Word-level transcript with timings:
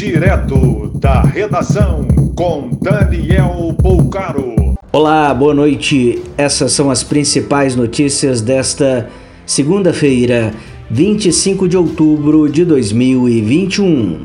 Direto 0.00 0.92
da 0.94 1.20
redação 1.20 2.08
com 2.34 2.70
Daniel 2.80 3.76
Poucaro. 3.82 4.74
Olá, 4.90 5.34
boa 5.34 5.52
noite. 5.52 6.22
Essas 6.38 6.72
são 6.72 6.90
as 6.90 7.04
principais 7.04 7.76
notícias 7.76 8.40
desta 8.40 9.10
segunda-feira, 9.44 10.54
25 10.90 11.68
de 11.68 11.76
outubro 11.76 12.48
de 12.48 12.64
2021. 12.64 14.20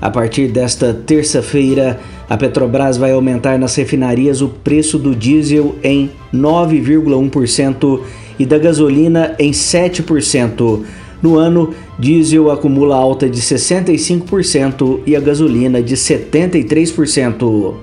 A 0.00 0.08
partir 0.08 0.52
desta 0.52 0.94
terça-feira, 0.94 1.98
a 2.30 2.36
Petrobras 2.36 2.96
vai 2.96 3.10
aumentar 3.10 3.58
nas 3.58 3.74
refinarias 3.74 4.40
o 4.40 4.48
preço 4.48 5.00
do 5.00 5.16
diesel 5.16 5.74
em 5.82 6.12
9,1% 6.32 8.00
e 8.38 8.46
da 8.46 8.56
gasolina 8.56 9.34
em 9.36 9.50
7%. 9.50 10.84
No 11.22 11.38
ano, 11.38 11.72
diesel 11.98 12.50
acumula 12.50 12.96
alta 12.96 13.28
de 13.30 13.40
65% 13.40 15.00
e 15.06 15.14
a 15.14 15.20
gasolina 15.20 15.80
de 15.80 15.94
73%. 15.94 17.74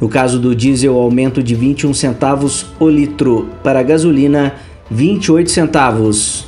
No 0.00 0.08
caso 0.08 0.40
do 0.40 0.52
diesel, 0.52 0.98
aumento 0.98 1.40
de 1.40 1.54
21 1.54 1.94
centavos 1.94 2.66
o 2.80 2.88
litro, 2.88 3.48
para 3.62 3.78
a 3.78 3.84
gasolina, 3.84 4.56
28 4.90 5.48
centavos. 5.48 6.46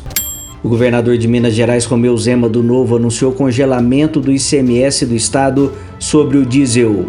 O 0.60 0.68
governador 0.68 1.16
de 1.16 1.28
Minas 1.28 1.54
Gerais, 1.54 1.84
Romeu 1.84 2.16
Zema 2.16 2.48
do 2.48 2.64
Novo, 2.64 2.96
anunciou 2.96 3.30
congelamento 3.30 4.18
do 4.18 4.32
ICMS 4.32 5.06
do 5.06 5.14
estado 5.14 5.72
sobre 6.00 6.36
o 6.36 6.44
diesel. 6.44 7.06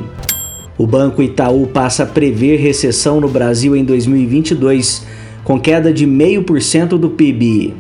O 0.78 0.86
Banco 0.86 1.24
Itaú 1.24 1.66
passa 1.66 2.04
a 2.04 2.06
prever 2.06 2.58
recessão 2.58 3.20
no 3.20 3.28
Brasil 3.28 3.76
em 3.76 3.84
2022, 3.84 5.04
com 5.44 5.60
queda 5.60 5.92
de 5.92 6.06
0,5% 6.06 6.90
do 6.90 7.10
PIB. 7.10 7.74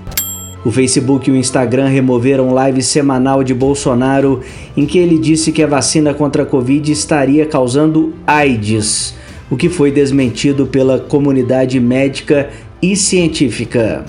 O 0.65 0.71
Facebook 0.71 1.29
e 1.29 1.31
o 1.31 1.35
Instagram 1.35 1.85
removeram 1.89 2.51
live 2.51 2.81
semanal 2.81 3.43
de 3.43 3.53
Bolsonaro 3.53 4.41
em 4.75 4.87
que 4.87 4.97
ele 4.97 5.19
disse 5.19 5.51
que 5.51 5.61
a 5.61 5.67
vacina 5.67 6.11
contra 6.11 6.41
a 6.41 6.45
Covid 6.45 6.91
estaria 6.91 7.45
causando 7.45 8.15
AIDS, 8.25 9.13
o 9.49 9.55
que 9.55 9.69
foi 9.69 9.91
desmentido 9.91 10.65
pela 10.65 10.97
comunidade 10.97 11.79
médica 11.79 12.49
e 12.81 12.95
científica. 12.95 14.05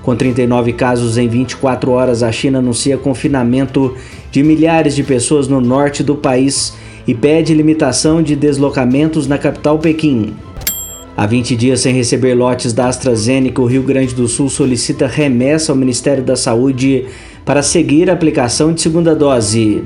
Com 0.00 0.14
39 0.14 0.74
casos 0.74 1.18
em 1.18 1.26
24 1.26 1.90
horas, 1.90 2.22
a 2.22 2.30
China 2.30 2.60
anuncia 2.60 2.96
confinamento 2.96 3.96
de 4.30 4.44
milhares 4.44 4.94
de 4.94 5.02
pessoas 5.02 5.48
no 5.48 5.60
norte 5.60 6.04
do 6.04 6.14
país 6.14 6.72
e 7.04 7.14
pede 7.14 7.52
limitação 7.52 8.22
de 8.22 8.36
deslocamentos 8.36 9.26
na 9.26 9.38
capital 9.38 9.76
Pequim. 9.80 10.36
Há 11.20 11.26
20 11.26 11.54
dias 11.54 11.80
sem 11.80 11.94
receber 11.94 12.32
lotes 12.32 12.72
da 12.72 12.88
AstraZeneca, 12.88 13.60
o 13.60 13.66
Rio 13.66 13.82
Grande 13.82 14.14
do 14.14 14.26
Sul 14.26 14.48
solicita 14.48 15.06
remessa 15.06 15.70
ao 15.70 15.76
Ministério 15.76 16.24
da 16.24 16.34
Saúde 16.34 17.04
para 17.44 17.62
seguir 17.62 18.08
a 18.08 18.14
aplicação 18.14 18.72
de 18.72 18.80
segunda 18.80 19.14
dose. 19.14 19.84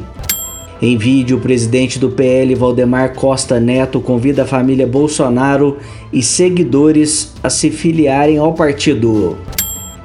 Em 0.81 0.97
vídeo, 0.97 1.37
o 1.37 1.41
presidente 1.41 1.99
do 1.99 2.09
PL, 2.09 2.55
Valdemar 2.55 3.17
Costa 3.17 3.59
Neto, 3.59 4.01
convida 4.01 4.45
a 4.45 4.47
família 4.47 4.87
Bolsonaro 4.87 5.79
e 6.13 6.23
seguidores 6.23 7.35
a 7.43 7.51
se 7.51 7.69
filiarem 7.69 8.39
ao 8.39 8.53
partido. 8.53 9.37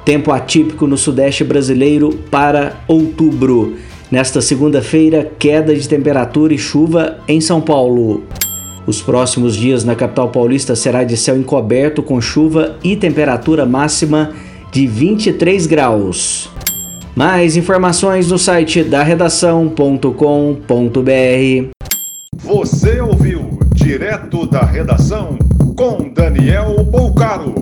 Tempo 0.04 0.32
atípico 0.32 0.84
no 0.84 0.98
Sudeste 0.98 1.44
brasileiro 1.44 2.10
para 2.28 2.80
outubro. 2.88 3.76
Nesta 4.10 4.40
segunda-feira, 4.40 5.30
queda 5.38 5.76
de 5.76 5.88
temperatura 5.88 6.52
e 6.52 6.58
chuva 6.58 7.18
em 7.28 7.40
São 7.40 7.60
Paulo. 7.60 8.24
Os 8.86 9.02
próximos 9.02 9.54
dias 9.54 9.84
na 9.84 9.94
capital 9.94 10.30
paulista 10.30 10.74
será 10.74 11.04
de 11.04 11.16
céu 11.16 11.36
encoberto 11.36 12.02
com 12.02 12.20
chuva 12.20 12.76
e 12.82 12.96
temperatura 12.96 13.66
máxima 13.66 14.32
de 14.72 14.86
23 14.86 15.66
graus. 15.66 16.48
Mais 17.14 17.56
informações 17.56 18.30
no 18.30 18.38
site 18.38 18.82
da 18.82 19.02
redação.com.br. 19.02 21.70
Você 22.36 23.00
ouviu 23.00 23.58
direto 23.74 24.46
da 24.46 24.62
redação 24.62 25.36
com 25.76 26.10
Daniel 26.12 26.82
Bolcaro. 26.84 27.54